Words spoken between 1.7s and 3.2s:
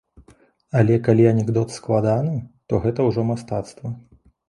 складаны, то гэта